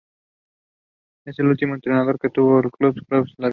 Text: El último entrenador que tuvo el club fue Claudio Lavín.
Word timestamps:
El 1.25 1.45
último 1.45 1.75
entrenador 1.75 2.17
que 2.17 2.31
tuvo 2.31 2.59
el 2.59 2.71
club 2.71 2.95
fue 2.95 3.05
Claudio 3.07 3.33
Lavín. 3.37 3.49